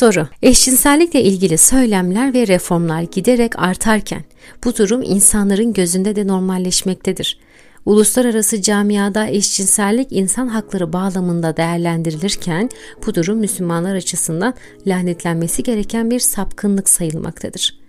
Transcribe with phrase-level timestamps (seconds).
[0.00, 4.24] Soru Eşcinsellikle ilgili söylemler ve reformlar giderek artarken
[4.64, 7.38] bu durum insanların gözünde de normalleşmektedir.
[7.86, 12.68] Uluslararası camiada eşcinsellik insan hakları bağlamında değerlendirilirken
[13.06, 14.54] bu durum Müslümanlar açısından
[14.86, 17.80] lanetlenmesi gereken bir sapkınlık sayılmaktadır.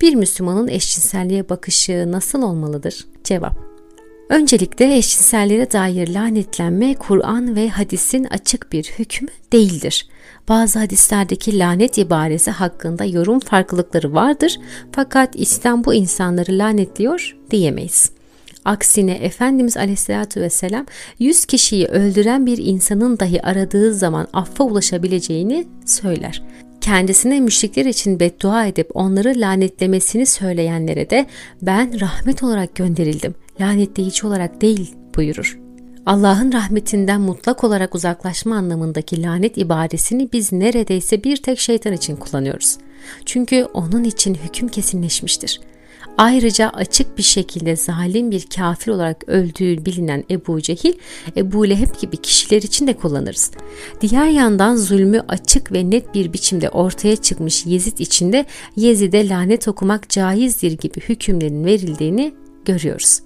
[0.00, 3.06] Bir Müslümanın eşcinselliğe bakışı nasıl olmalıdır?
[3.24, 3.71] Cevap
[4.28, 10.08] Öncelikle eşcinselliğe dair lanetlenme Kur'an ve hadisin açık bir hükmü değildir.
[10.48, 14.58] Bazı hadislerdeki lanet ibaresi hakkında yorum farklılıkları vardır
[14.92, 18.10] fakat İslam bu insanları lanetliyor diyemeyiz.
[18.64, 20.86] Aksine Efendimiz Aleyhisselatü Vesselam
[21.18, 26.42] 100 kişiyi öldüren bir insanın dahi aradığı zaman affa ulaşabileceğini söyler.
[26.80, 31.26] Kendisine müşrikler için beddua edip onları lanetlemesini söyleyenlere de
[31.62, 35.58] ben rahmet olarak gönderildim, lanetleyici olarak değil buyurur.
[36.06, 42.78] Allah'ın rahmetinden mutlak olarak uzaklaşma anlamındaki lanet ibaresini biz neredeyse bir tek şeytan için kullanıyoruz.
[43.26, 45.60] Çünkü onun için hüküm kesinleşmiştir.
[46.18, 50.92] Ayrıca açık bir şekilde zalim bir kafir olarak öldüğü bilinen Ebu Cehil,
[51.36, 53.50] Ebu Leheb gibi kişiler için de kullanırız.
[54.00, 60.08] Diğer yandan zulmü açık ve net bir biçimde ortaya çıkmış Yezid içinde Yezid'e lanet okumak
[60.08, 63.20] caizdir gibi hükümlerin verildiğini görüyoruz.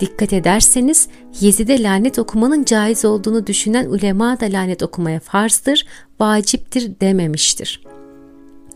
[0.00, 1.08] Dikkat ederseniz
[1.40, 5.86] Yezid'e lanet okumanın caiz olduğunu düşünen ulema da lanet okumaya farzdır,
[6.20, 7.80] vaciptir dememiştir.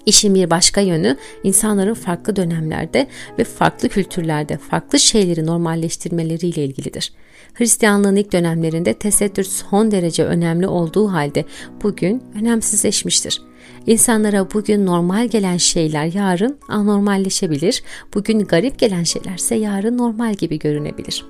[0.06, 3.06] İşin bir başka yönü insanların farklı dönemlerde
[3.38, 7.12] ve farklı kültürlerde farklı şeyleri normalleştirmeleriyle ilgilidir.
[7.54, 11.44] Hristiyanlığın ilk dönemlerinde tesettür son derece önemli olduğu halde
[11.82, 13.42] bugün önemsizleşmiştir.
[13.86, 17.82] İnsanlara bugün normal gelen şeyler yarın anormalleşebilir,
[18.14, 21.24] bugün garip gelen şeylerse yarın normal gibi görünebilir.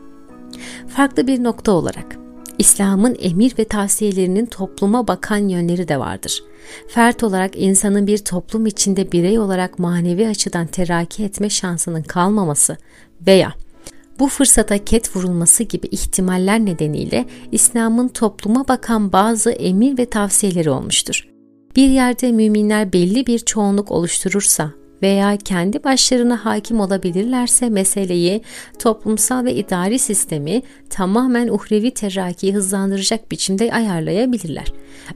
[0.89, 2.17] Farklı bir nokta olarak
[2.59, 6.45] İslam'ın emir ve tavsiyelerinin topluma bakan yönleri de vardır.
[6.89, 12.77] Fert olarak insanın bir toplum içinde birey olarak manevi açıdan teraki etme şansının kalmaması
[13.27, 13.53] veya
[14.19, 21.32] bu fırsata ket vurulması gibi ihtimaller nedeniyle İslam'ın topluma bakan bazı emir ve tavsiyeleri olmuştur.
[21.77, 24.71] Bir yerde müminler belli bir çoğunluk oluşturursa
[25.03, 28.43] veya kendi başlarına hakim olabilirlerse meseleyi
[28.79, 34.67] toplumsal ve idari sistemi tamamen uhrevi terrakiyi hızlandıracak biçimde ayarlayabilirler.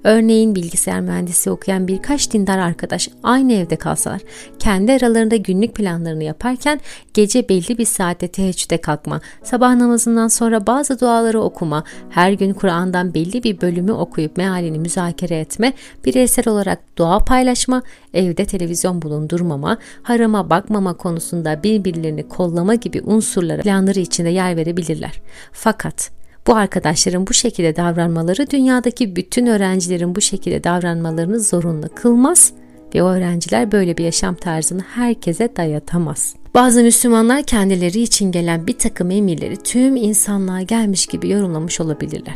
[0.05, 4.21] Örneğin bilgisayar mühendisi okuyan birkaç dindar arkadaş aynı evde kalsalar,
[4.59, 6.81] kendi aralarında günlük planlarını yaparken
[7.15, 13.15] gece belli bir saatte teheccüde kalkma, sabah namazından sonra bazı duaları okuma, her gün Kur'an'dan
[13.15, 15.73] belli bir bölümü okuyup mealini müzakere etme,
[16.05, 17.83] bireysel olarak dua paylaşma,
[18.15, 25.21] evde televizyon bulundurmama, harama bakmama konusunda birbirlerini kollama gibi unsurlara planları içinde yer verebilirler.
[25.53, 26.16] Fakat
[26.47, 32.53] bu arkadaşların bu şekilde davranmaları dünyadaki bütün öğrencilerin bu şekilde davranmalarını zorunlu kılmaz
[32.95, 36.35] ve o öğrenciler böyle bir yaşam tarzını herkese dayatamaz.
[36.55, 42.35] Bazı Müslümanlar kendileri için gelen bir takım emirleri tüm insanlığa gelmiş gibi yorumlamış olabilirler.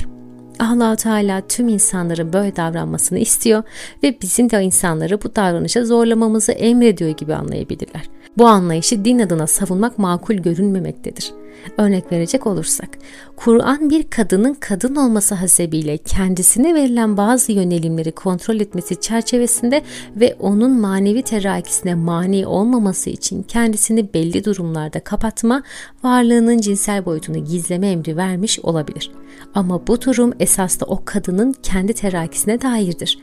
[0.61, 3.63] allah Teala tüm insanların böyle davranmasını istiyor
[4.03, 8.03] ve bizim de insanları bu davranışa zorlamamızı emrediyor gibi anlayabilirler.
[8.39, 11.33] Bu anlayışı din adına savunmak makul görünmemektedir.
[11.79, 12.89] Örnek verecek olursak,
[13.37, 19.83] Kur'an bir kadının kadın olması hasebiyle kendisine verilen bazı yönelimleri kontrol etmesi çerçevesinde
[20.17, 25.63] ve onun manevi terakisine mani olmaması için kendisini belli durumlarda kapatma,
[26.05, 29.11] varlığının cinsel boyutunu gizleme emri vermiş olabilir.
[29.55, 33.19] Ama bu durum esasda o kadının kendi terakisine dairdir.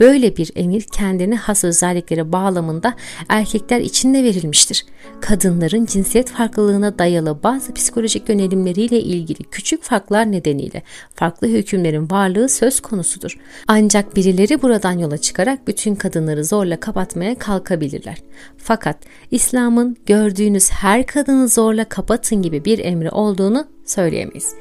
[0.00, 2.94] Böyle bir emir kendine has özellikleri bağlamında
[3.28, 4.86] erkekler için de verilmiştir.
[5.20, 10.82] Kadınların cinsiyet farklılığına dayalı bazı psikolojik yönelimleriyle ilgili küçük farklar nedeniyle
[11.14, 13.38] farklı hükümlerin varlığı söz konusudur.
[13.68, 18.18] Ancak birileri buradan yola çıkarak bütün kadınları zorla kapatmaya kalkabilirler.
[18.56, 18.96] Fakat
[19.30, 24.54] İslam'ın gördüğünüz her kadını zorla kapatın gibi bir emri olduğunu söyleyemeyiz.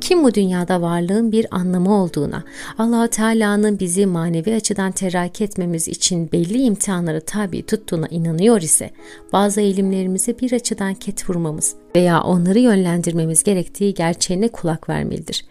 [0.00, 2.44] Kim bu dünyada varlığın bir anlamı olduğuna,
[2.78, 8.90] allah Teala'nın bizi manevi açıdan terakki etmemiz için belli imtihanları tabi tuttuğuna inanıyor ise,
[9.32, 15.44] bazı eğilimlerimizi bir açıdan ket vurmamız veya onları yönlendirmemiz gerektiği gerçeğine kulak vermelidir.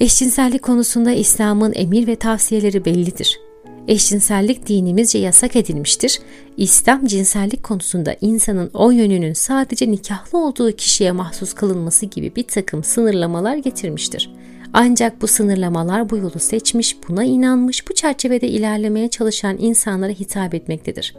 [0.00, 3.49] Eşcinsellik konusunda İslam'ın emir ve tavsiyeleri bellidir
[3.90, 6.20] eşcinsellik dinimizce yasak edilmiştir.
[6.56, 12.84] İslam cinsellik konusunda insanın o yönünün sadece nikahlı olduğu kişiye mahsus kılınması gibi bir takım
[12.84, 14.34] sınırlamalar getirmiştir.
[14.72, 21.14] Ancak bu sınırlamalar bu yolu seçmiş, buna inanmış, bu çerçevede ilerlemeye çalışan insanlara hitap etmektedir.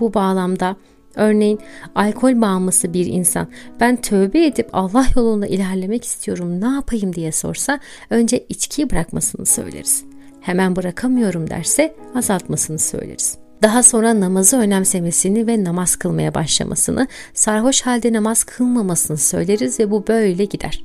[0.00, 0.76] Bu bağlamda
[1.16, 1.60] Örneğin
[1.94, 3.48] alkol bağımlısı bir insan
[3.80, 7.80] ben tövbe edip Allah yolunda ilerlemek istiyorum ne yapayım diye sorsa
[8.10, 10.04] önce içkiyi bırakmasını söyleriz.
[10.44, 13.38] Hemen bırakamıyorum derse azaltmasını söyleriz.
[13.62, 20.06] Daha sonra namazı önemsemesini ve namaz kılmaya başlamasını, sarhoş halde namaz kılmamasını söyleriz ve bu
[20.06, 20.84] böyle gider.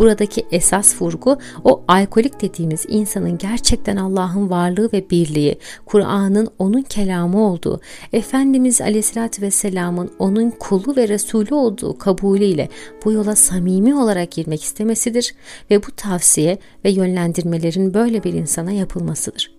[0.00, 7.40] Buradaki esas vurgu o alkolik dediğimiz insanın gerçekten Allah'ın varlığı ve birliği, Kur'an'ın onun kelamı
[7.40, 7.80] olduğu,
[8.12, 12.68] Efendimiz Aleyhisselatü Vesselam'ın onun kulu ve Resulü olduğu kabulüyle
[13.04, 15.34] bu yola samimi olarak girmek istemesidir
[15.70, 19.54] ve bu tavsiye ve yönlendirmelerin böyle bir insana yapılmasıdır.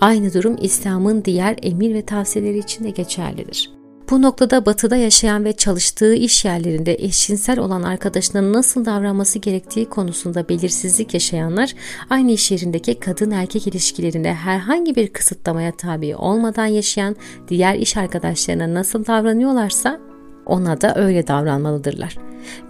[0.00, 3.75] Aynı durum İslam'ın diğer emir ve tavsiyeleri için de geçerlidir.
[4.10, 10.48] Bu noktada batıda yaşayan ve çalıştığı iş yerlerinde eşcinsel olan arkadaşına nasıl davranması gerektiği konusunda
[10.48, 11.74] belirsizlik yaşayanlar
[12.10, 17.16] aynı iş yerindeki kadın erkek ilişkilerinde herhangi bir kısıtlamaya tabi olmadan yaşayan
[17.48, 20.05] diğer iş arkadaşlarına nasıl davranıyorlarsa
[20.46, 22.16] ona da öyle davranmalıdırlar.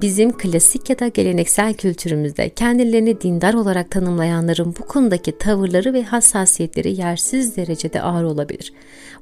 [0.02, 7.00] Bizim klasik ya da geleneksel kültürümüzde kendilerini dindar olarak tanımlayanların bu konudaki tavırları ve hassasiyetleri
[7.00, 8.72] yersiz derecede ağır olabilir.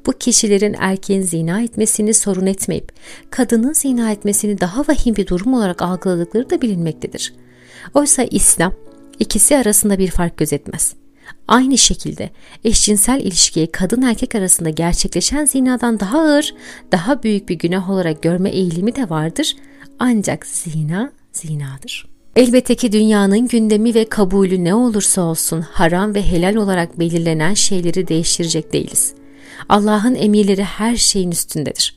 [0.06, 2.92] Bu kişilerin erkeğin zina etmesini sorun etmeyip
[3.30, 7.34] kadının zina etmesini daha vahim bir durum olarak algıladıkları da bilinmektedir.
[7.94, 8.72] Oysa İslam
[9.18, 11.03] ikisi arasında bir fark gözetmez.
[11.48, 12.30] Aynı şekilde
[12.64, 16.54] eşcinsel ilişkiyi kadın erkek arasında gerçekleşen zinadan daha ağır,
[16.92, 19.56] daha büyük bir günah olarak görme eğilimi de vardır.
[19.98, 22.06] Ancak zina zinadır.
[22.36, 28.08] Elbette ki dünyanın gündemi ve kabulü ne olursa olsun haram ve helal olarak belirlenen şeyleri
[28.08, 29.14] değiştirecek değiliz.
[29.68, 31.93] Allah'ın emirleri her şeyin üstündedir.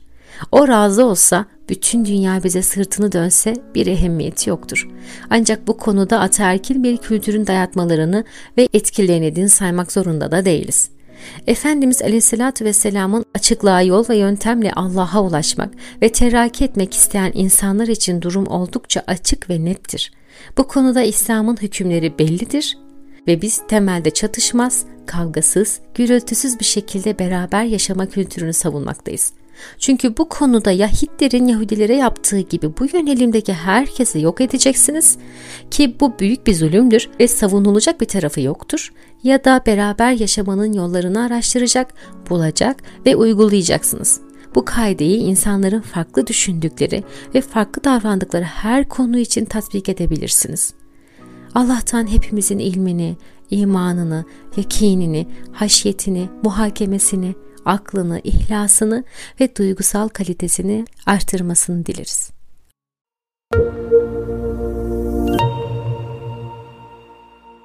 [0.52, 4.88] O razı olsa bütün dünya bize sırtını dönse bir ehemmiyeti yoktur.
[5.30, 8.24] Ancak bu konuda ataerkil bir kültürün dayatmalarını
[8.58, 10.90] ve etkilerini din saymak zorunda da değiliz.
[11.46, 18.22] Efendimiz Aleyhisselatü Vesselam'ın açıklığa yol ve yöntemle Allah'a ulaşmak ve terakki etmek isteyen insanlar için
[18.22, 20.12] durum oldukça açık ve nettir.
[20.58, 22.78] Bu konuda İslam'ın hükümleri bellidir
[23.26, 29.32] ve biz temelde çatışmaz, kavgasız, gürültüsüz bir şekilde beraber yaşama kültürünü savunmaktayız.
[29.78, 35.18] Çünkü bu konuda ya Hitler'in Yahudilere yaptığı gibi bu yönelimdeki herkesi yok edeceksiniz
[35.70, 41.22] ki bu büyük bir zulümdür ve savunulacak bir tarafı yoktur ya da beraber yaşamanın yollarını
[41.22, 41.94] araştıracak,
[42.30, 44.20] bulacak ve uygulayacaksınız.
[44.54, 47.04] Bu kaideyi insanların farklı düşündükleri
[47.34, 50.74] ve farklı davrandıkları her konu için tatbik edebilirsiniz.
[51.54, 53.16] Allah'tan hepimizin ilmini,
[53.50, 54.24] imanını,
[54.56, 57.34] yakinini, haşyetini, muhakemesini,
[57.68, 59.04] aklını, ihlasını
[59.40, 62.30] ve duygusal kalitesini artırmasını dileriz.
[63.54, 64.07] Müzik